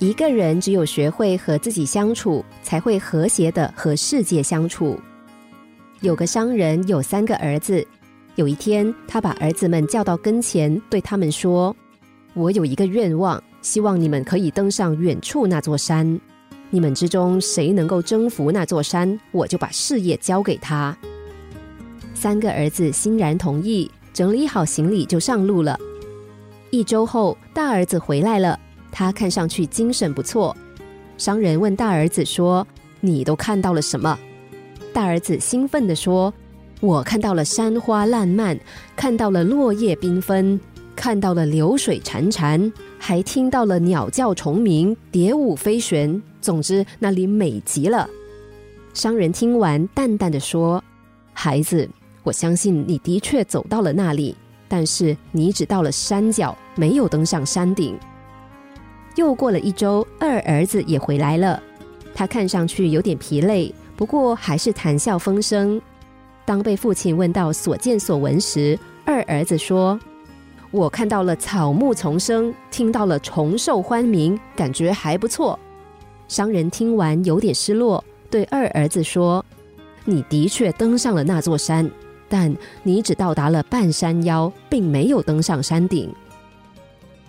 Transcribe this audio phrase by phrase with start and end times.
[0.00, 4.96] 一个人只有学会和自己相处，才会和谐的和世界相处。
[6.00, 7.84] 有个商人有三个儿子，
[8.36, 11.74] 有一天他把儿子们叫到跟前，对他们说
[12.34, 16.20] ：“我有一个愿望，希望你们可以登上远处那座山。
[16.70, 20.96] 你们之中谁能够征服那座山，我就把事业交给他。”
[22.14, 25.76] 三个儿子欣然同意，整理好行李就上路了。
[26.70, 28.60] 一周后，大儿子回来了。
[28.90, 30.56] 他看上去精神不错。
[31.16, 32.66] 商人问大儿子说
[33.00, 34.18] ：“你都看到了什么？”
[34.92, 36.32] 大儿子兴奋地说
[36.80, 38.58] ：“我看到了山花烂漫，
[38.96, 40.58] 看到了落叶缤纷，
[40.94, 46.20] 看到了流水潺潺，还听到了鸟叫虫鸣、蝶舞飞旋。
[46.40, 48.08] 总之，那里美极了。”
[48.94, 50.82] 商人听完，淡淡的说
[51.32, 51.88] ：“孩子，
[52.22, 54.34] 我相信你的确走到了那里，
[54.66, 57.98] 但是你只到了山脚，没有登上山顶。”
[59.18, 61.60] 又过了一周，二儿子也回来了。
[62.14, 65.82] 他看上去有点疲累，不过还是谈笑风生。
[66.44, 69.98] 当被父亲问到所见所闻时，二儿子说
[70.70, 75.58] ：“我看到了草木丛生，听到了虫兽欢鸣，感觉还不错。”
[76.28, 79.44] 商人听完有点失落，对二儿子说
[80.06, 81.90] ：“你的确登上了那座山，
[82.28, 86.08] 但你只到达了半山腰，并没有登上山顶。”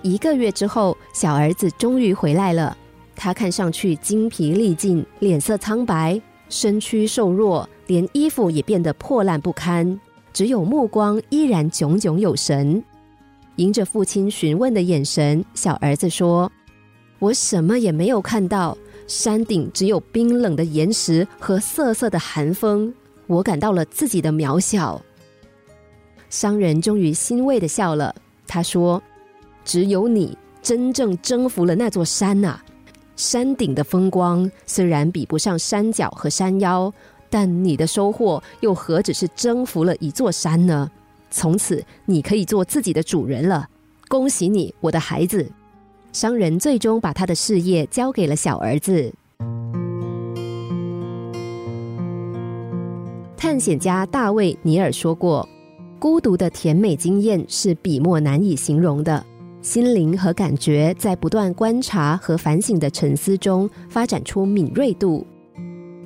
[0.00, 2.76] 一个月之后，小儿子终于回来了。
[3.16, 9.98] 他看上去精疲力尽，脸色苍白，身躯瘦弱，连衣服也变得破烂不堪，
[10.32, 12.82] 只有目光依然炯炯有神。
[13.56, 16.50] 迎着父亲询问的眼神，小儿子说
[17.20, 18.76] ：“我什么也没有看到，
[19.06, 22.92] 山顶只有冰冷的岩石和瑟瑟的寒风，
[23.28, 25.00] 我感到了自己的渺小。”
[26.28, 28.12] 商人终于欣慰的笑了，
[28.48, 29.00] 他说。
[29.66, 32.58] 只有你真正征服了那座山呐！
[33.16, 36.90] 山顶的风光虽然比不上山脚和山腰，
[37.28, 40.90] 但你的收获又何止是征服了一座山呢？
[41.30, 43.68] 从此你可以做自己的主人了，
[44.08, 45.46] 恭喜你，我的孩子！
[46.14, 49.12] 商人最终把他的事业交给了小儿子。
[53.36, 55.46] 探险家大卫·尼尔说过
[56.00, 59.22] ：“孤独的甜美经验是笔墨难以形容的。”
[59.64, 65.26] 心灵和感觉在不断观察和反省的沉思中发展出敏锐度。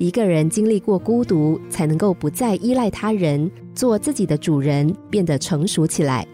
[0.00, 6.26] 一个人经历过孤独，才能够不再依赖他人，做自己的主人，变得成熟起来。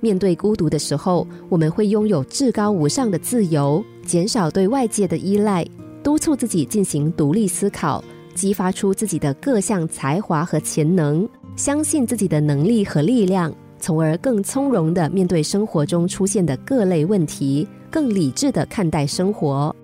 [0.00, 5.62] 面对孤独的时候，我们会拥有至高无上的自由，减少对外界的依赖，
[6.02, 8.02] 督促自己进行独立思考，
[8.34, 13.54] 激发出自己的各项才华和潜能，相信自己的能力和力量。
[13.78, 19.74] 从而更从容的面对生活中出现的各类问题，更理智的看待生活。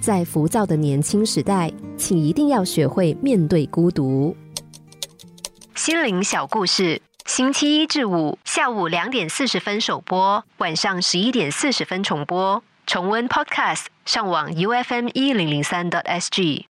[0.00, 4.34] 在浮躁的年轻时代，请一定要学会面对孤独。
[5.74, 12.62] 心灵小故事，星期一至五下午两点四十分首播，晚上十一点四十分重播。
[12.86, 16.69] 重温 Podcast，上网 U F M 一零零三 t S G。